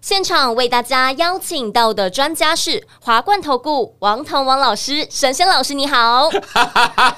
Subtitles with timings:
[0.00, 6.30] 现场为大家邀请到的专家是华冠投顾王腾王老师，神仙老师你好。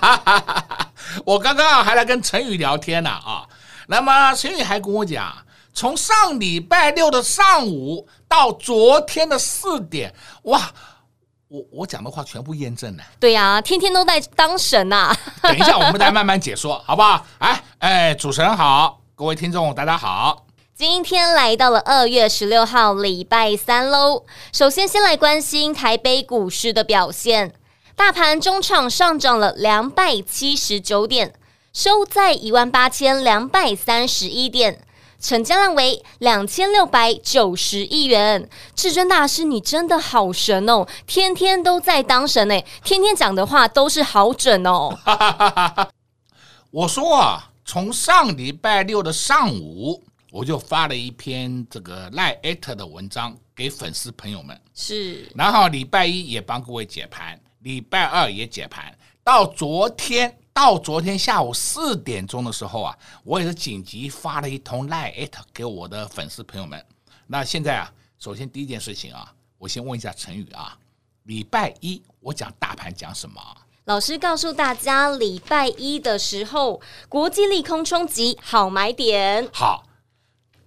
[1.25, 3.47] 我刚刚还来跟陈宇聊天呢啊，
[3.87, 5.33] 那么陈宇还跟我讲，
[5.73, 10.69] 从上礼拜六的上午到昨天的四点，哇，
[11.47, 13.05] 我我讲的话全部验证了。
[13.21, 15.17] 对呀、啊，天天都在当神呐、啊。
[15.43, 17.25] 等一下，我们再慢慢解说，好不好？
[17.39, 20.47] 哎哎，主持人好，各位听众大家好。
[20.85, 24.25] 今天来到了二月十六号，礼拜三喽。
[24.53, 27.55] 首先，先来关心台北股市的表现。
[27.95, 31.35] 大盘中场上涨了两百七十九点，
[31.73, 34.85] 收在一万八千两百三十一点，
[35.21, 38.51] 成交量为两千六百九十亿元。
[38.75, 44.99] 至尊大师，你真的好神哦，天天都在当神哎，天天讲的话都是好准哦。
[46.73, 50.03] 我说啊，从上礼拜六的上午。
[50.33, 66.83] 我就发了一篇这个 LINE@ 的文章给粉丝朋友们，是，然后礼拜一也帮各位解盘，礼拜二也解盘，到昨天到昨天下午四点钟的时候啊，我也是紧急发了一通 LINE@ 给我的粉丝朋友们。
[67.27, 70.79] 那现在啊，首先第一件事情啊，我先问一下陈宇啊，
[71.25, 73.39] 礼拜一我讲大盘讲什么？
[73.85, 76.81] 老师告诉大家，礼拜一的时候，
[77.11, 79.47] 国际利空冲击，好买点。
[79.53, 79.89] 好。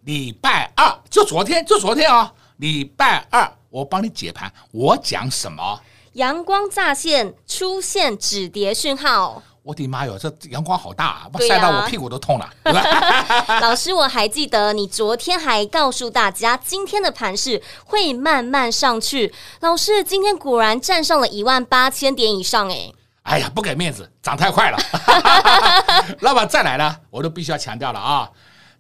[0.06, 2.32] 礼拜二就昨天，就昨天啊、哦！
[2.58, 5.82] 礼拜二我帮你解盘，我讲什么？
[6.14, 9.42] 阳光乍现，出现止跌讯号。
[9.64, 11.30] 我的妈哟，这阳光好大啊！
[11.48, 12.48] 晒到我屁股都痛了。
[13.62, 19.34] 老师，我还记得你昨天还告诉大家，今天的盘势会慢慢上去。
[19.62, 22.92] 老师，今天果然站上了一万八千点以上，哎！
[23.24, 24.78] 哎呀，不给面子，涨太快了。
[26.22, 28.30] 那么再来呢，我都必须要强调了啊！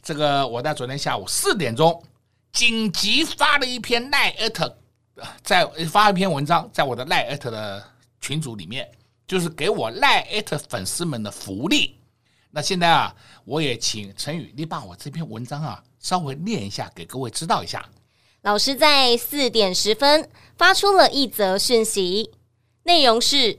[0.06, 2.04] 这个我在昨天下午四点钟
[2.54, 4.78] 紧急发了一篇赖艾特
[5.44, 7.84] 在发一篇文章，在我的赖艾特的
[8.22, 8.88] 群组里面，
[9.26, 11.98] 就是给我赖艾特粉丝们的福利。
[12.52, 13.16] 那现在啊，
[13.46, 17.84] 我也请陈宇，你把我这篇文章啊稍微念一下，给各位知道一下。
[18.44, 22.32] 老师在四点十分发出了一则讯息，
[22.84, 23.58] 内容是：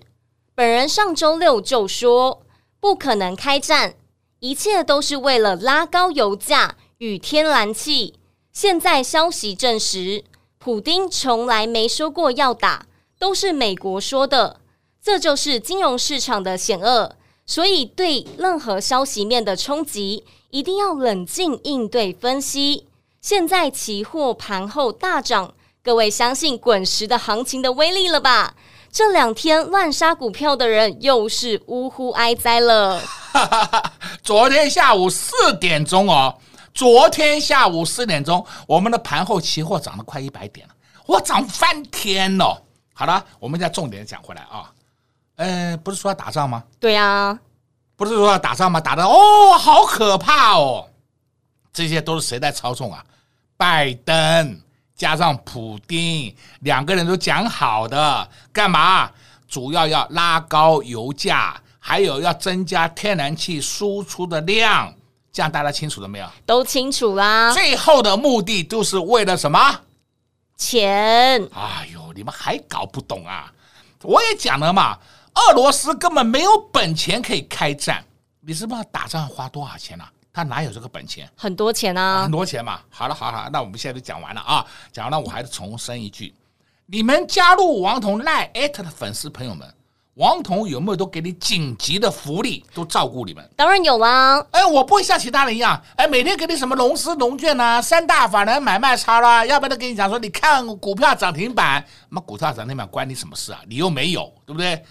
[0.54, 2.46] 本人上周六就说
[2.78, 3.96] 不可能开战。
[4.40, 8.14] 一切都是为了拉高油价与天然气。
[8.52, 10.24] 现在消息证实，
[10.58, 12.86] 普丁从来没说过要打，
[13.18, 14.60] 都是美国说的。
[15.02, 17.16] 这就是金融市场的险恶。
[17.46, 22.86] 所以，对任何消息面的冲击，一定要冷静应对分析。
[23.20, 28.56] 现在期货盘后大涨，各位相信滚石的行情的威力了吧？
[28.90, 33.00] 这两天乱杀股票的人又是呜呼哀哉了。
[34.22, 36.38] 昨天下午四点钟哦，
[36.72, 40.74] 昨天下午四点钟，我们的盘后期货涨了快一百点了，
[41.06, 42.62] 我，涨翻天了。
[42.94, 44.72] 好了，我们再重点讲回来啊，
[45.36, 46.64] 呃，不是说要打仗吗？
[46.80, 47.38] 对呀、啊，
[47.94, 48.80] 不是说要打仗吗？
[48.80, 50.88] 打的哦，好可怕哦。
[51.74, 53.04] 这些都是谁在操纵啊？
[53.58, 54.58] 拜登。
[54.96, 59.10] 加上普丁两个人都讲好的，干嘛？
[59.46, 64.92] 主要要拉高油价，还有要增加天然气输出的量，
[65.30, 66.28] 这样大家清楚了没有？
[66.44, 67.52] 都清楚啦。
[67.52, 69.80] 最后的目的都是为了什么？
[70.56, 71.48] 钱。
[71.54, 73.52] 哎呦，你们还搞不懂啊？
[74.02, 74.98] 我也讲了嘛，
[75.34, 78.04] 俄罗斯根本没有本钱可以开战，
[78.40, 80.10] 你知不知道打仗花多少钱啊？
[80.36, 81.26] 他哪有这个本钱？
[81.34, 82.80] 很多钱啊，很多钱嘛。
[82.90, 84.66] 好了，好了，那我们现在就讲完了啊。
[84.92, 86.34] 讲完了，我还是重申一句：
[86.84, 89.66] 你们加入王彤赖艾特的粉丝朋友们，
[90.16, 93.48] 王彤有没有都给你紧急的福利，都照顾你们？
[93.56, 94.46] 当然有啦。
[94.50, 103.62] 哎，我不会像其他人一样，哎，每天给你什么龙狮龙券呐，三大法人买卖差啦，要不然都跟你讲说，你看股票涨停板，那么股票涨停板关你什么事啊？
[103.66, 104.84] 你又没有，对不对？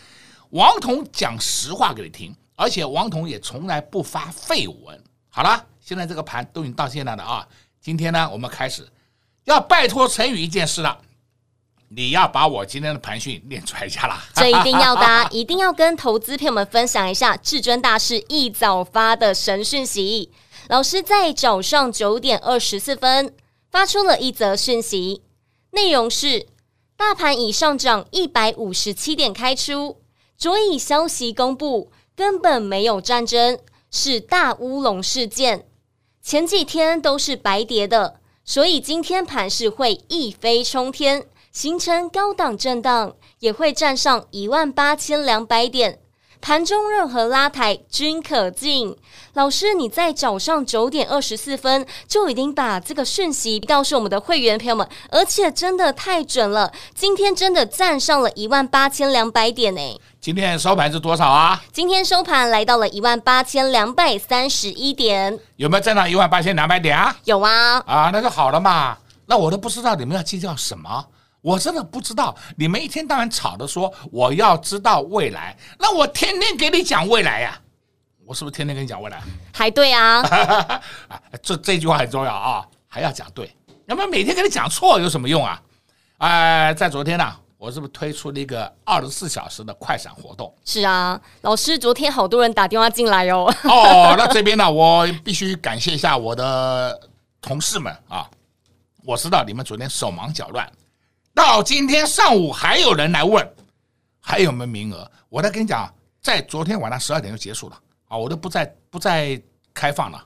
[0.50, 5.00] 王彤讲实话给你听，而且王彤也从来不发废文。
[5.36, 7.46] 好了，现在这个盘都已经到现在了啊！
[7.82, 8.88] 今天呢，我们开始
[9.44, 10.98] 要拜托陈宇一件事了，
[11.90, 14.24] 你要把我今天的盘讯念出来一下啦。
[14.34, 20.32] 这一定要的，一定要跟投资朋友们分享一下至尊大师一早发的神讯息。
[20.70, 23.36] 老师在早上九点二十四分
[23.70, 25.22] 发出了一则讯息，
[25.72, 26.48] 内容是：
[26.96, 30.02] 大盘已上涨一百五十七点开出，
[30.38, 33.60] 昨以消息公布，根本没有战争，
[33.98, 35.70] 是大乌龙事件。
[36.22, 46.02] 前几天都是白跌的，所以今天盘势会一飞冲天，形成高档震荡，也会站上一万八千两百点。
[46.42, 48.96] 盘中任何拉抬均可进。
[49.34, 56.72] 老师，你在早上九点二十四分就已经把这个讯息告诉我们的会员朋友们，而且真的太准了。
[56.94, 60.02] 今天真的站上了一万八千两百点呢。
[60.22, 61.62] 今天收盘是多少啊？
[61.72, 65.38] 今天收盘来到了一万八千两百三十一点。
[65.58, 67.16] 有没有站到一万八千两百点啊？
[67.26, 67.80] 有啊。
[67.86, 68.98] 啊，那就好了嘛。
[69.28, 71.06] 那我都不知道你们要计较什么。
[71.46, 77.56] 我真的不知道，你们一天到晚吵着说我要知道未来，那我天天给你讲未来呀，
[78.26, 79.22] 我是不是天天跟你讲未来？
[79.54, 80.22] 还对啊，
[81.08, 83.56] 啊，这这句话很重要啊，还要讲对，
[83.86, 85.62] 要不然每天跟你讲错有什么用啊？
[86.18, 90.52] 哎，在昨天呢，我是不是推出了一个二十四小时的快闪活动？
[90.66, 93.54] 是啊，老师，昨天好多人打电话进来哦。
[93.66, 97.00] 哦， 那这边呢，我必须感谢一下我的
[97.40, 98.28] 同事们啊，
[99.06, 100.68] 我知道你们昨天手忙脚乱。
[101.36, 103.48] 到今天上午还有人来问
[104.22, 105.12] 还有没有名额？
[105.30, 107.78] 我再跟你讲，在昨天晚上十二点就结束了
[108.08, 108.18] 啊！
[108.18, 109.40] 我都不再不再
[109.74, 110.24] 开放了。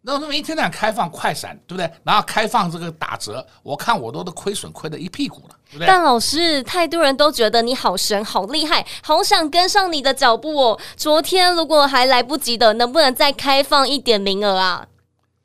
[0.00, 1.92] 那我们一天天开放快闪，对不对？
[2.02, 5.86] 然后开放这个打折，我看我都都亏损亏的一屁股了，对不对？
[5.86, 10.80] 但老师，太多人都觉得你好神、好厉害，好想跟上你的脚步哦。
[10.96, 14.86] 昨天如果还来不及的，能不能再开放一点名额啊？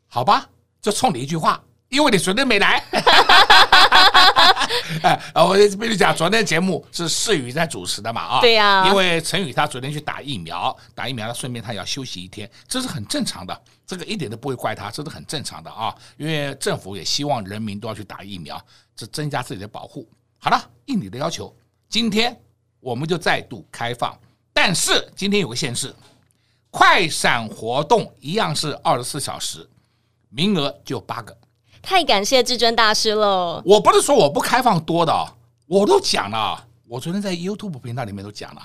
[0.07, 0.47] 好吧，
[0.81, 1.61] 就冲你一句话。
[1.89, 2.81] 因为你昨天没来，
[5.03, 18.62] 哎，我跟你讲，昨天节目是世宇在主持的嘛，啊，对呀，因为陈宇他昨天去打疫苗，打疫苗他顺便他要休息一天，这是很正常的，这个一点都不会怪他，这是很正常的啊，因为政府也希望人民都要去打疫苗，
[18.95, 20.07] 这增加自己的保护。
[20.38, 21.56] 好了，应你的要求，
[21.89, 22.35] 今天
[22.79, 24.17] 我们就再度开放，
[24.53, 25.94] 但是今天有个限制，
[26.69, 29.69] 快闪活动一样是二十四小时，
[30.29, 31.38] 名额就八个。
[31.81, 33.61] 太感谢至尊大师了！
[33.65, 35.13] 我不是说我不开放多的，
[35.67, 36.63] 我都讲了。
[36.87, 38.61] 我昨天在 YouTube 频道里面都讲了，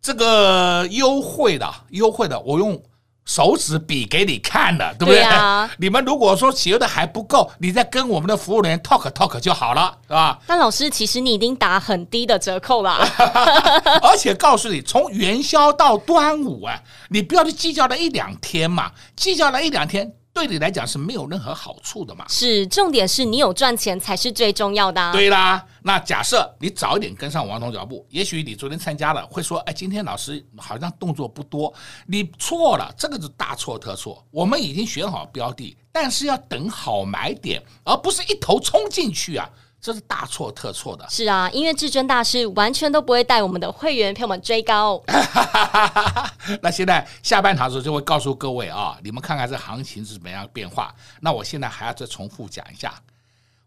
[0.00, 2.80] 这个优惠的优惠的，我用
[3.26, 5.16] 手指比给你看的，对不对？
[5.16, 10.38] 对啊， 你们如果说觉得还不够，你再跟我们的服务人员 talk talk 就好了，是吧？
[10.46, 12.96] 但老师，其实你已经打很低的折扣了，
[14.02, 20.10] 而且告诉你，从元宵到端午啊，你不要去计较那一两天嘛，计较那一两天。
[20.38, 22.24] 对你来讲是没有任何好处的嘛？
[22.28, 25.10] 是，重点是你有赚钱才是最重要的啊。
[25.10, 31.74] 对啦，那假设你早一点跟上王彤脚步，也许你昨天参加了，会说：“哎，今天老师好像动作不多。”
[32.06, 34.24] 你错了，这个是大错特错。
[34.30, 39.50] 我们已经选好标的，但是要等好买点，而不是一头冲进去啊。
[39.80, 41.06] 这是大错特错的。
[41.08, 45.00] 是啊，因为至尊大师完全都不会带我们的会员朋友们追高。
[46.60, 50.94] 那现在下半场的时候就会告诉各位啊，你们看看这行情是怎么样变化。
[51.20, 52.92] 那我现在还要再重复讲一下，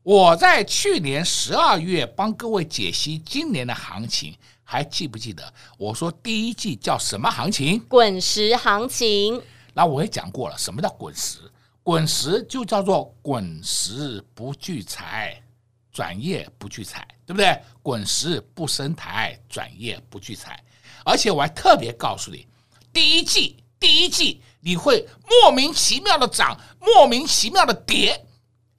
[0.04, 5.54] 我在去年十二月帮各位解析今年的行情，还记不记得？
[5.78, 7.80] 我说第一季叫什么行情？
[7.88, 9.42] 滚石行情。
[9.74, 11.40] 那我也讲过了，什么叫滚石？
[11.84, 15.42] 滚石就叫做滚石不聚财。
[16.01, 17.55] 转业不聚财，对不对？
[17.84, 20.60] 滚石不升台，转业不聚财。
[21.05, 22.48] 而且我还特别告诉你，
[22.91, 28.25] 第一季第一季你会莫名其妙的涨，莫名其妙的跌。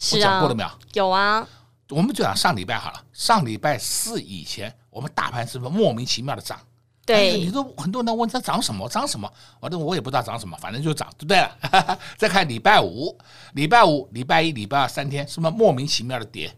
[0.00, 0.70] 是啊，我讲过了没有？
[0.94, 1.46] 有啊。
[1.90, 6.58] 我们就讲上礼拜好了，上礼拜四以前，我们大盘是不是莫名其妙的涨？
[7.06, 8.88] 对，你说很多人问它涨什么？
[8.88, 9.32] 涨什么？
[9.60, 11.98] 我都我也不知道涨什么，反正就涨，对不对了？
[12.18, 13.16] 再看礼拜五，
[13.52, 16.52] 礼拜五、礼拜一、礼拜二三天，是不是莫名其妙的跌？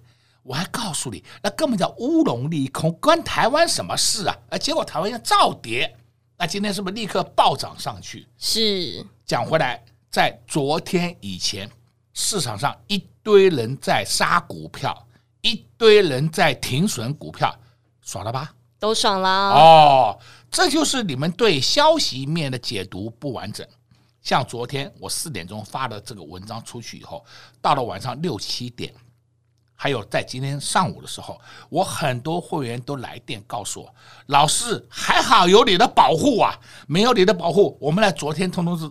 [0.44, 4.36] 我还告诉你，那根本叫乌龙利空，关台湾什么事啊？
[4.50, 5.96] 啊，结果台湾要照跌，
[6.36, 8.28] 那今天是不是立刻暴涨上去？
[8.36, 9.04] 是。
[9.24, 11.68] 讲回来，在昨天以前，
[12.12, 15.06] 市场上一堆人在杀股票，
[15.40, 17.58] 一堆人在停损股票，
[18.02, 18.52] 爽了吧？
[18.78, 19.28] 都爽了。
[19.52, 20.18] 哦，
[20.50, 23.66] 这就是你们对消息面的解读不完整。
[24.20, 27.24] 像昨天我四点钟发的这个文章出去以后，
[27.62, 28.94] 到了晚上六七点。
[29.76, 33.94] 还有在今天上午的时候，我很多会员都来电告诉我，
[34.26, 38.90] 老师还好有你的保护啊，没有你的保护，我们来昨天通通是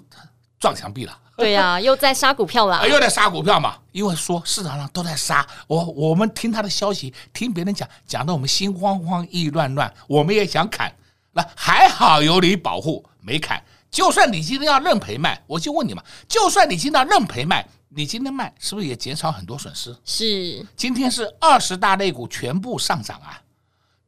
[0.60, 1.20] 撞墙壁了。
[1.36, 10.94] 对呀、 啊，又在杀股票了，又在杀股票嘛，因为说市场上都在杀，我我们听他的消息，听别人讲，讲的我们心慌慌、意乱乱，我们也想砍，
[11.32, 13.64] 那还好有你保护，没砍。
[13.90, 17.68] 就算你今天要认赔卖，我就问你嘛，就算你今天要认赔卖。
[17.96, 19.96] 你今天卖是不是也减少很多损失？
[20.04, 23.42] 是，今天是二十大类股全部上涨啊，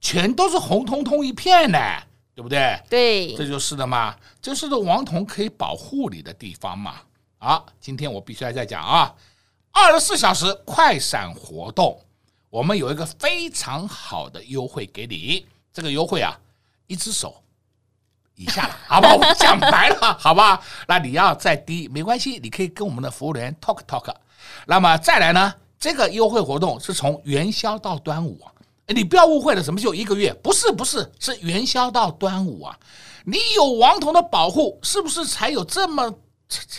[0.01, 1.77] 全都是红彤彤一片呢，
[2.33, 2.81] 对不对？
[2.89, 7.01] 对，这就是的嘛，这是的王彤可以保护你的地方嘛。
[7.37, 9.13] 啊，今天我必须要再讲啊，
[9.71, 12.03] 二十四小时快闪活动，
[12.49, 16.35] 我们有一个非常好的优惠给你，这个优惠啊，
[16.87, 17.43] 一只手。
[18.35, 19.15] 以下了，好不好？
[19.15, 20.61] 我讲白了，好吧？
[20.87, 24.13] 那你要再低没关系，你可以跟我们的服务员 talk talk。
[24.67, 25.53] 那么再来呢？
[25.79, 28.51] 这个优惠活动是从元宵到端午啊！
[28.87, 30.33] 你不要误会了，什么就一个月？
[30.35, 32.77] 不是，不是，是元宵到端午啊！
[33.23, 36.13] 你有王彤的保护，是不是才有这么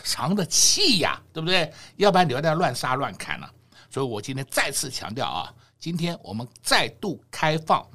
[0.04, 1.20] 长的气呀？
[1.32, 1.72] 对不对？
[1.96, 3.50] 要不然你要在乱杀乱砍了。
[3.90, 7.86] 所以我今天再次强调啊，今天我们再度开放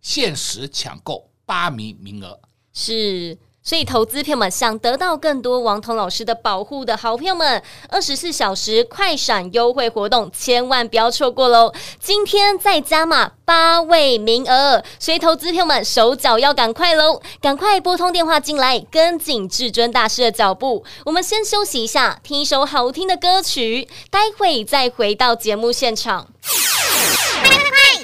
[0.00, 2.38] 限时抢购八名名额。
[2.80, 11.72] 是，所以投资朋友们想得到更多王彤老师的保护的好朋友们，二十四小时快闪优惠活动，千万不要错过喽！
[11.98, 20.84] 今天再加码八位名额，所以投资朋友们手脚要赶快喽，赶快拨通电话进来，跟紧至尊大师的脚步。
[21.04, 26.28] 我们先休息一下，听一首好听的歌曲，待会再回到节目现场。
[27.42, 27.97] 快快快，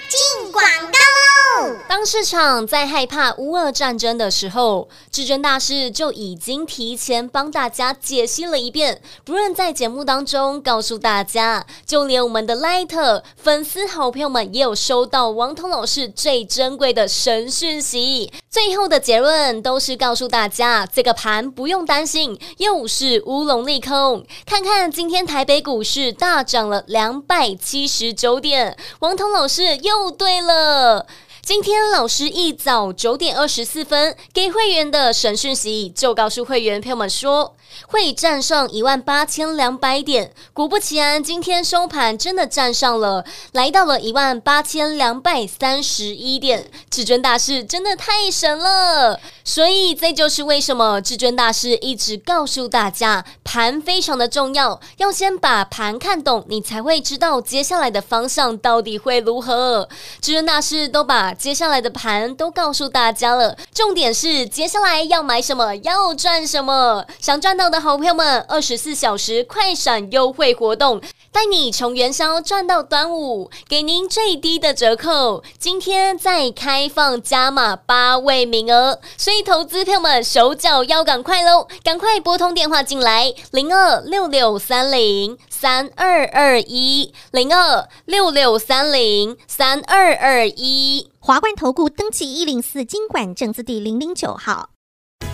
[0.54, 1.74] 广告！
[1.88, 9.00] 当市场在害怕乌俄战争的时候，至尊大师就已经提前帮大家解析了一遍。
[9.24, 18.32] 不论在节目当中告诉大家，就连我们的 Light 粉丝好朋友们也有收到王彤老师最珍贵的神讯息。
[18.50, 24.24] 最后的结论都是告诉大家，这个盘不用担心，又是乌龙利空。
[24.46, 31.06] 看看今天台北股市大涨了两百七十九点，王彤老师又对了。
[31.42, 37.54] 今天老师一早九点二十四分给会员的审讯息，就告诉会员朋友们说，
[37.86, 40.32] 会站上一万八千两百点。
[40.52, 46.70] 果不其然，今天收盘真的站上了，来到了一万八千两百三十一点。
[46.90, 59.88] 至尊大师真的太神了，所以这就是为什么至尊大师一直告诉大家，盘非常的重要，要先把盘看懂，你才会知道接下来的方向到底会如何。
[60.20, 61.34] 至尊大师都把。
[61.34, 67.04] 接下来的盘都告诉大家了，重点是接下来要买什么，要赚什么。
[67.20, 71.00] 想赚到的好朋友们，二十四小时快闪优惠活动，
[71.32, 75.42] 带你从元宵赚到端午，给您最低的折扣。
[75.58, 91.10] 今天再开放加码八位名额，所以投资朋友们手脚要赶快喽，赶快拨通电话进来，零二六六三零三二二一，零二六六三零三二二一。
[91.18, 94.73] 华冠投顾登记一零四金管证字第零零九号。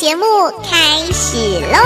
[0.00, 0.24] 节目
[0.62, 1.78] 开始喽！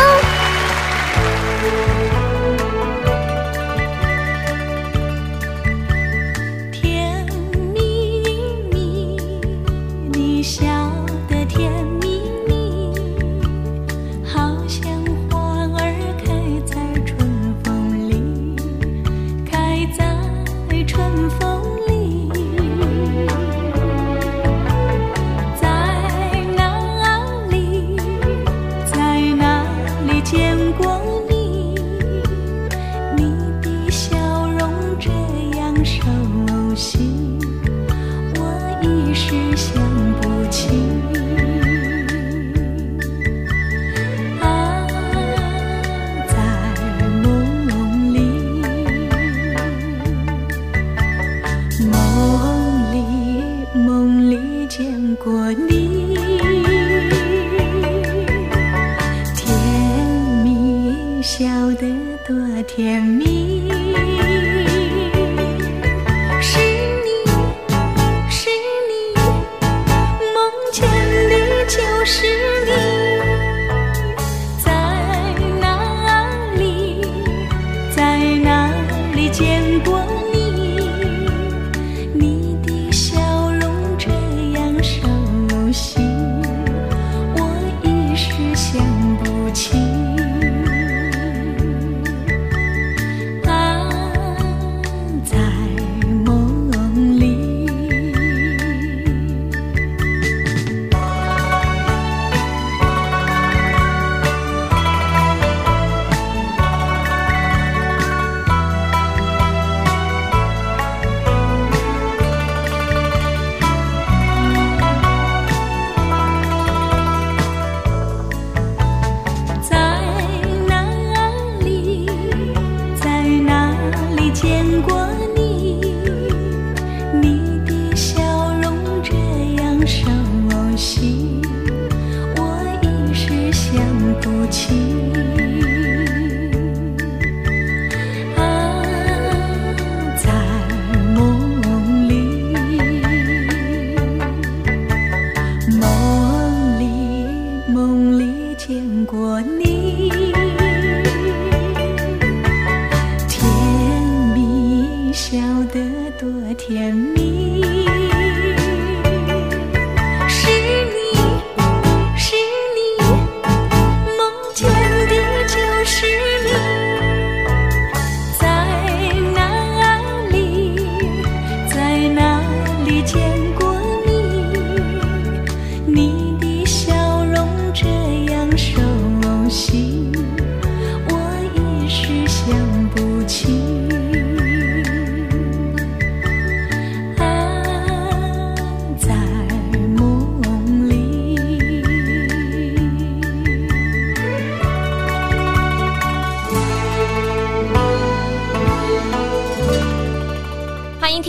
[89.54, 89.93] 情。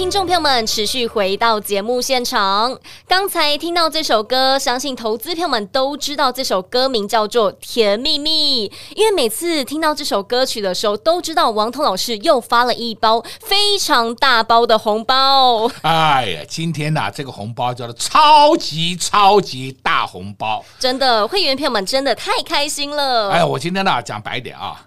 [0.05, 2.77] 听众朋友们持续回到节目现场。
[3.07, 15.67] 刚才听到这首歌，相信投资朋友们都知道这首歌名叫做《甜蜜蜜》，因为每次听到这首歌曲的时候，都知道王彤老师又发了一包非常大包的红包。
[15.81, 20.63] 哎呀，今天呐、这个红包叫做超级超级大红包。
[20.77, 23.31] 真的，会员朋友们真的太开心了。
[23.31, 24.85] 哎，我今天呢讲白一点啊，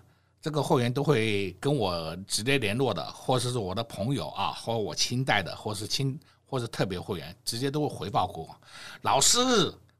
[0.48, 8.48] 这个会员都会跟我直接联络的，或者是我的朋友啊，或者我亲带的，或是亲，或是特别会员，直接都会回报给我。
[9.02, 9.38] 老师，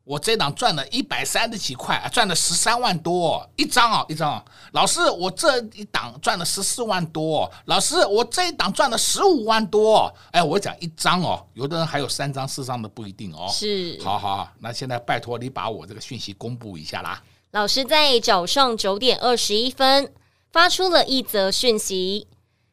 [0.04, 4.42] 我这档赚了一百三十几块，赚了十三万多一张啊，一张啊。
[4.72, 7.52] 老师，我这一档赚了十四万多。
[7.66, 10.10] 老师，我这一档赚了十五万多。
[10.30, 13.50] 哎，我讲一张哦，有的人还有三张、四张的不一定哦。
[13.52, 17.22] 是，好好好，那现在拜托你把我这个讯息公布一下啦。
[17.50, 20.10] 老师在早上九点二十一分
[20.50, 22.26] 发出了一则讯息，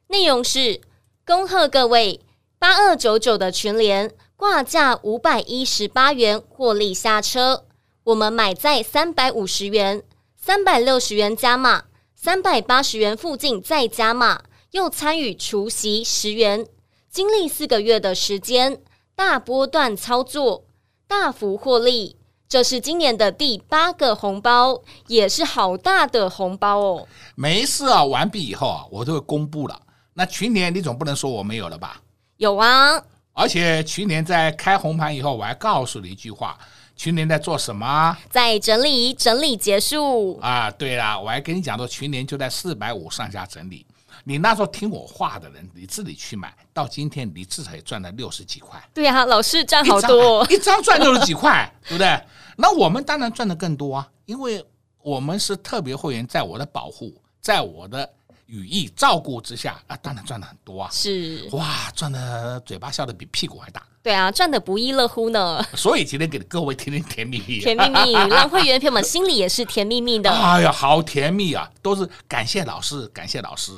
[0.08, 0.82] 内容是：
[1.26, 2.22] 恭贺各位
[2.58, 7.66] 八二九九的群联挂价五百一十八元获利下车，
[8.06, 10.04] 我们买在三百五十元，
[10.36, 11.86] 三百六十元加码，
[12.16, 16.66] 三百八十元附近再加码，又参与除息十元，
[17.10, 18.82] 经历四个月的时间，
[19.16, 20.66] 大波段操作，
[21.08, 22.18] 大幅获利。
[22.48, 27.08] 这是今年的第八个红包，也是好大的红包哦。
[27.36, 29.82] 每一次啊完毕以后啊，我都会公布了。
[30.14, 32.00] 那去年你总不能说我没有了吧？
[32.38, 33.02] 有啊，
[33.34, 36.58] 而且去年在开红盘以后，我还告诉你一句话：
[36.96, 38.16] 去年在做什么？
[38.30, 40.70] 在整理，整理结束啊。
[40.72, 43.86] 对了，我还跟你讲说，去年就在四百五上下整理。
[44.28, 48.84] 你那时候听我话的人，你自己去买，到今天你至少也赚了六十几块。
[48.92, 52.20] 对啊，老师赚好多，一张赚六十几块，对不对？
[52.58, 54.66] 那我们当然赚的更多啊，因为
[55.04, 58.12] 我们是特别会员，在我的保护，在我的
[58.48, 60.90] 羽翼照顾之下啊，当然赚的很多啊。
[60.92, 63.82] 是哇，赚的嘴巴笑的比屁股还大。
[64.04, 65.64] 对啊，赚的不亦乐乎呢。
[65.74, 70.30] 所以今天给各位听听甜蜜蜜，甜蜜蜜，让会员朋友们心里也是甜蜜蜜的。
[70.32, 71.68] 哎呀，好甜蜜啊！
[71.82, 73.72] 都是感谢老师，感谢老师。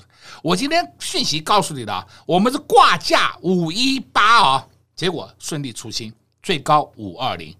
[0.43, 7.55] 我今天讯息告诉你的，我们是挂价五一八啊，结果顺利出清，最高五二零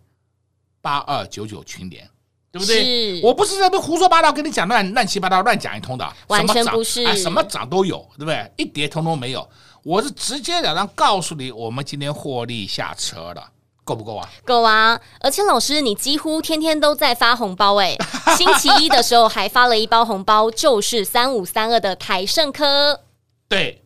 [0.81, 2.09] 八二九九群联，
[2.51, 3.21] 对不对？
[3.21, 8.51] 我不是在那胡说八道跟你讲乱乱七八糟乱讲一通的，完全不是，哎，什么涨都有，对不对？
[8.57, 9.47] 一跌通通没有。
[9.83, 13.51] 我是直截了当告诉你，我们今天获利下车了，
[13.85, 14.29] 够不够啊？
[14.43, 14.99] 够啊！
[15.21, 17.95] 而且老师，你几乎天天都在发红包哎，
[18.35, 23.01] 星期一的时候还发了一包红包，就是三五三二的台盛科。
[23.47, 23.81] 对，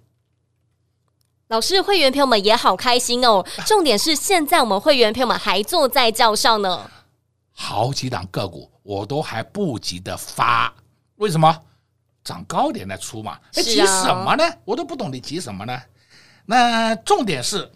[1.50, 3.46] 老师，会员朋友们也好开心哦。
[3.68, 6.90] 重点是现在我们会员朋友们还坐在轿上呢，
[7.54, 10.74] 好几档个股我都还不急的发，
[11.18, 11.64] 为什么？
[12.24, 13.40] 涨高点再出嘛？
[13.56, 14.44] 哎，急什么呢？
[14.64, 15.82] 我都不懂你急什么呢？
[16.46, 17.72] 那重点是，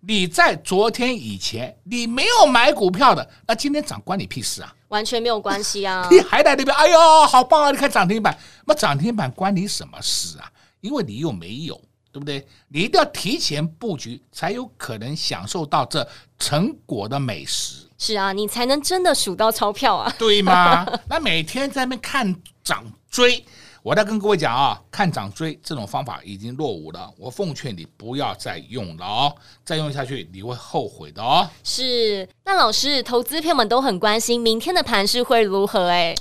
[0.00, 4.74] 你在昨天以前你没有买股票的，那今天涨关你屁事啊？
[4.88, 6.06] 完全没有关系啊！
[6.10, 7.70] 你还在那边，哎呦，好棒啊！
[7.72, 10.48] 你看涨停板，那涨停板关你什么事啊？
[10.80, 11.74] 因为你又没有，
[12.12, 12.46] 对不对？
[12.68, 17.83] 你一定要提前布局，才有可能享受到这成果的美食。
[17.96, 20.14] 是啊，你才能真的数到钞票啊？
[20.18, 20.86] 对吗？
[21.08, 23.44] 那每天在那边看涨追。
[23.82, 31.46] 我再跟各位讲啊，看涨追这种方法已经落伍了，我奉劝你不要再用了哦，再用下去你会后悔的哦。
[31.62, 35.88] 是，那老师，投资朋友们都很关心明天的盘势会如何？
[35.88, 36.14] 哎，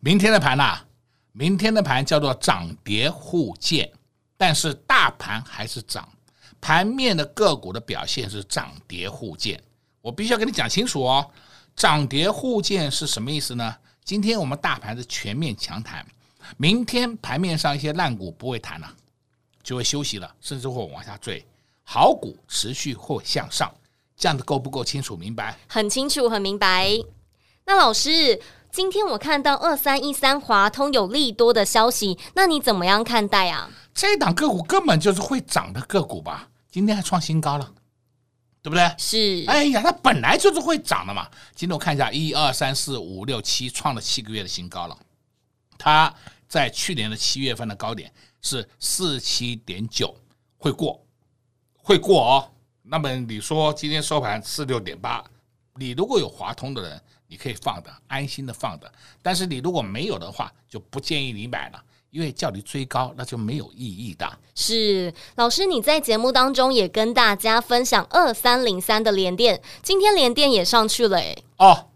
[0.00, 0.84] 明天的盘呐、啊，
[1.32, 3.90] 明天的盘叫做涨跌互见，
[4.36, 6.06] 但是大盘还是涨，
[6.60, 9.58] 盘面的个股的表现是涨跌互见。
[10.02, 11.30] 我必须要跟你讲清楚哦，
[11.76, 13.76] 涨跌互见是什么意思呢？
[14.04, 16.04] 今天我们大盘是全面强弹。
[16.56, 18.92] 明天盘面上一些烂股不会弹了，
[19.62, 21.46] 就会休息了，甚至会往下坠。
[21.84, 23.72] 好股持续或向上，
[24.16, 25.58] 这样子够不够清楚明白？
[25.68, 26.90] 很清楚，很明白。
[27.66, 28.40] 那老师，
[28.72, 33.70] 今天我看到二三一三华通有利多的消息，那你怎么样看待啊？
[33.92, 36.48] 这档个股根本就是会涨的个股吧？
[36.70, 37.72] 今天还创新高了，
[38.62, 38.94] 对不对？
[38.98, 39.44] 是。
[39.48, 41.28] 哎呀，它本来就是会涨的嘛。
[41.54, 44.98] 今天我看一下，一二三四五六七，创了七个月的新高了。
[45.78, 46.14] 它
[46.46, 50.14] 在去年的七月份的高点是四七点九，
[50.58, 51.02] 会过，
[51.76, 52.50] 会过哦。
[52.82, 55.24] 那么你说今天收盘四六点八，
[55.76, 58.92] 你如果有华通的人，你可以放的，安心的放的。
[59.22, 64.30] 但是你如果没有的话，就不建议你买了，因为叫你追高那就没有意义的。
[64.54, 71.44] 是，老师你在节目当中也跟大家分享二三零三的连电，今天连电也上去了诶。
[71.56, 71.88] 哦，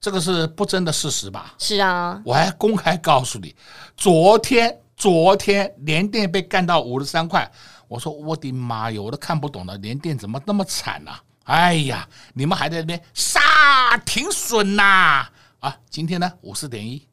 [0.00, 1.54] 这个是不争的事实吧？
[1.58, 3.54] 是啊，我还公开告诉你，
[3.96, 7.50] 昨天昨天连电被干到五十三块。
[7.88, 11.22] 我说我的妈哟，我都看不懂了，连电怎么那么惨呢、啊？
[11.44, 15.26] 哎呀，你们还在那边杀停损呐？
[15.60, 17.06] 啊，今天呢五四点一，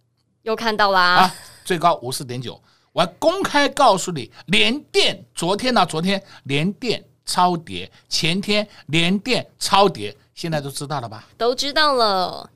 [0.43, 1.35] 又看到啦啊，
[1.69, 2.59] 最高五四点九。
[2.91, 11.27] 我还公开告诉你，联电昨天呢，昨天联电超跌，前天联电超跌，现在都知道了吧？
[11.37, 12.49] 都知道了。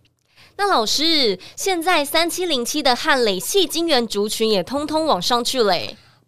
[0.57, 5.75] 那老师，现在三七零七的汉磊系金元族群也通通往上去了。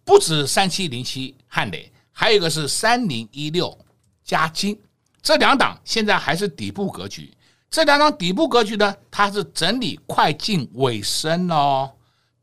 [0.04, 3.76] 不止三七零七汉磊，还有一个是三零一六
[4.22, 4.80] 加金，
[5.20, 7.36] 这两档现在还是底部格局。
[7.68, 11.90] 这两档底部格局呢，它是整理快进尾声哦，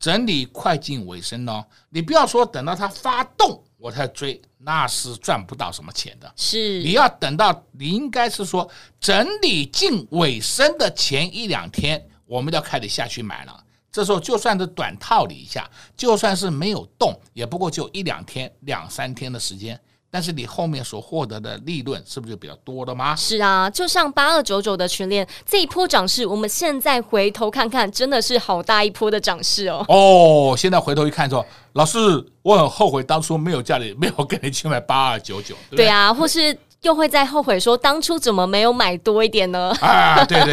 [0.04, 1.64] 整理快进尾声哦。
[1.88, 6.30] 你不要说等到它发动我才追，那是赚不到什么钱的。
[6.36, 8.68] 是，你要等到你应该是说
[9.00, 13.64] 整理进尾声的前一两天，我们要开始下去买了。
[13.90, 19.80] 这时候就算是短套你一下，就算是没有动，也不过就一两天、两三天的时间。
[20.14, 23.16] 但是你后面所获得的利润是不是就比较多了吗？
[23.16, 29.84] 是啊，就像八二九九的群联这一波涨势，我们现在回头看看，真的是好大一波的涨势哦。
[29.88, 31.98] 哦，现在回头一看说，老师，
[32.42, 35.56] 我很后悔当初没有叫你，没有跟你去买八二九九。
[35.70, 36.56] 对啊，或是。
[36.82, 39.74] 又会再后悔说当初怎么没有买多一点呢？
[39.80, 40.52] 啊，对对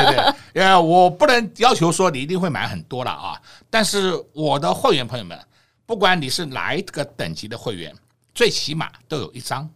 [0.54, 3.36] 对，呃，我不能要求说你一定会买很多了啊。
[3.70, 5.38] 但是我的会员朋友们，
[5.86, 7.94] 不管你是哪一个等级的会员，
[8.34, 9.70] 最起码都有一张。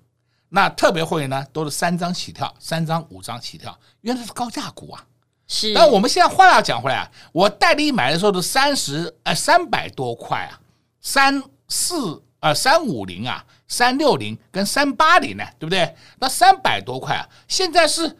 [0.49, 5.05] 那特别会员呢，都是三张起跳，三张五张起跳，因为那是高价股啊。
[5.47, 5.73] 是。
[5.73, 10.59] 那我们现在话要讲回来啊，我代理买的时候是三十呃三百多块啊，
[11.01, 13.45] 三四呃三五零啊。
[13.67, 15.95] 三六零跟三八零呢，对不对？
[16.19, 18.15] 那三百多块啊，现在是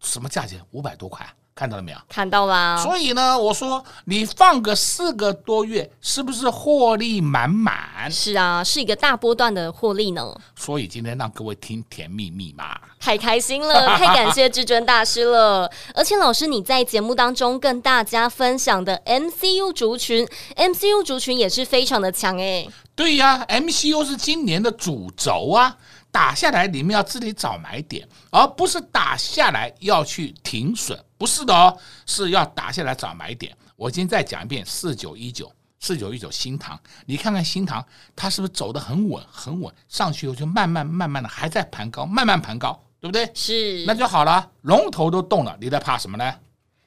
[0.00, 0.64] 什么价钱？
[0.70, 1.98] 五百多块，看到了没有？
[2.08, 2.78] 看到了。
[2.82, 8.10] 所以呢，我说你放个四个多月，是不是获利满满？
[8.10, 10.34] 是啊，是一个大波段的获利呢。
[10.56, 15.70] 所以今天让各位听甜蜜蜜嘛，太开心了， 太感谢至尊大师了。
[15.94, 22.66] 而且老师你在节目当中跟大家分享的 MCU 族群，MCU 族群也是非常的强哎。
[22.94, 25.76] 对呀，MCU 是今年的主轴啊，
[26.10, 33.54] 打下来你们要自己找买点，而不是打下来要去停损，不是的哦，是要打下来找买点。
[33.76, 37.84] 我今天再讲一遍，四九一九，四九一九新塘，你看看新塘，
[38.16, 43.30] 它是不是走得很稳，很稳，上去以后就慢慢慢慢的还在盘高，慢慢盘高，对不对？
[43.34, 46.34] 是，那就好了，龙头都动了，你在怕什么呢？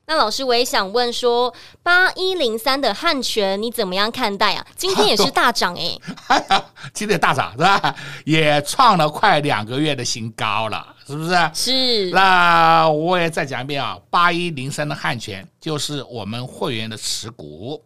[0.06, 4.66] 那老师，我也想问说，八一零三的汉泉你怎么样看待啊？
[4.76, 7.96] 今天也是大涨哎、欸， 今天大涨是吧？
[8.26, 11.52] 也创了快两个月的新高了，是不是？
[11.54, 12.10] 是。
[12.12, 17.82] 那我也再讲一遍啊，八一零三的汉泉就是我们会员的持股，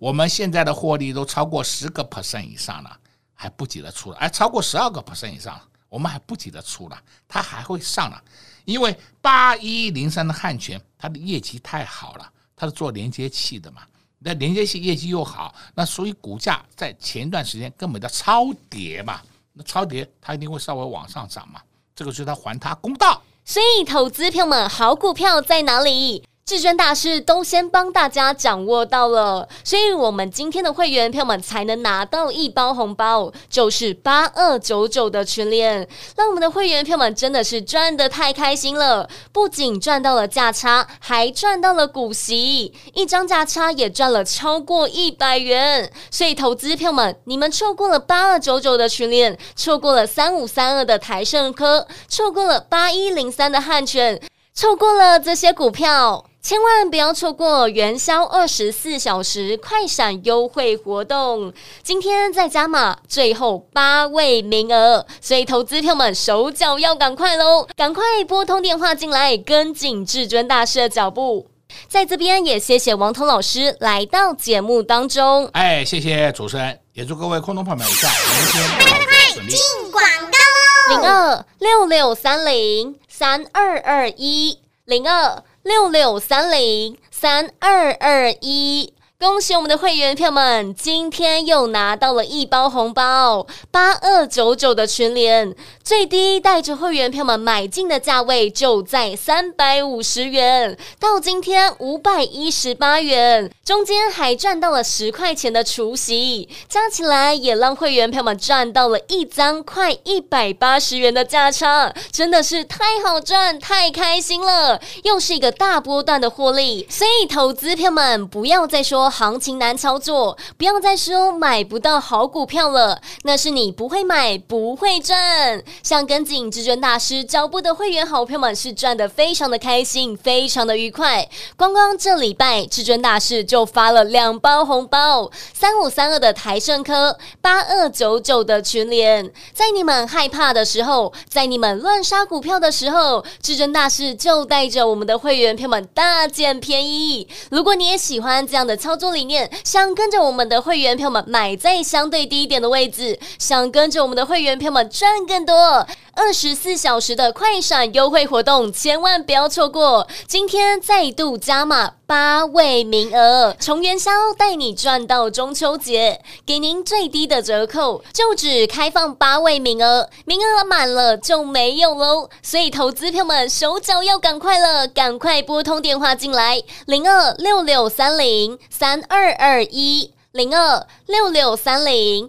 [0.00, 2.90] 我们现在的获利都超过十个 percent 以上了，
[3.32, 8.20] 还不急着出了，哎，超过十二个 percent 以上了，我们还不急着出了，它还会上了。
[8.64, 13.82] 因为八一零三的汉泉，它的业绩太好了，它是做连接器的嘛，
[14.18, 19.20] 那连接器业绩又好，那所以股价在前段时间根本就超跌嘛，
[19.52, 21.60] 那超跌它一定会稍微往上涨嘛，
[21.94, 23.22] 这个就是它还它公道。
[23.44, 26.22] 所以投资票们，好股票在哪里？
[26.50, 35.86] 至尊大师都先帮大家掌握到了，所以我们今天的会员票们才能拿到一包红包，就是八二九九的群联，
[36.16, 45.88] 让我们的会员票们真的是赚得太开心了，不仅赚到了价差，还赚到了股息，一张价差也赚了超过一百元。
[46.10, 54.20] 所以投资票们，你们错过了八二九九的群联，错过了三五三二的台胜科，错过了八一零三的汉诠，
[54.52, 56.24] 错过了这些股票。
[56.42, 71.46] 千万不要错过元宵二十四小时快闪优惠活动，今天再加码，最后八位名额，所以投资票们手脚要赶快喽，赶快拨通电话进来，跟紧至尊大师的脚步。
[71.86, 79.50] 在这边也谢谢王彤老师来到节目当中，哎，谢谢主持人，也祝各位空中朋友们一下明天顺利。
[79.50, 79.60] 进
[79.92, 81.02] 广告喽！
[81.02, 88.94] 零二六六三零三二二一零二六六三零三二二一。
[89.20, 95.54] 恭喜我们的会员票们，今天又拿到了一包红包，八二九九的群联，
[95.84, 119.09] 最低带着会员票们买进的价位就在三百五十元，到今天五百一十八元，中间还赚到了十块钱的除息，加起来也让会员票们赚到了一张快一百八十元的价差，真的是太好赚，太开心了，又是一个大波段的获利，所以投资票们不要再说。
[119.10, 125.62] 行情难操作，不要再说买不到好股票了，那是你不会买，不会赚。
[125.82, 131.28] 像跟紧至尊大师脚步的会员好朋友们是赚的非常的开心，非常的愉快。
[131.56, 139.32] 光光这礼拜至尊大师就发了两包红包，三五三二的台胜科，八二九九的群联。
[139.52, 147.26] 在你们害怕的时候，在你们乱杀股票的时候，至尊大师就带着我们的会员朋友们大捡便宜。
[147.50, 160.06] 如果你也喜欢这样的操作，做理念，想跟着我们的会员朋友们买在相对低一点的位置，想跟着我们的会员朋友们赚更多，二十四小时的快闪优惠活动，千万不要错过！
[160.26, 172.28] 今天再度加码八位名额，从元宵带你赚到中秋节，给您最低的折扣，就只开放八位名额，名额满了就没有喽。
[172.42, 178.90] 所以投资票们手脚要赶快了，赶快拨通电话进来，零二六六三零三。
[178.90, 182.28] 三二二一零二六六三零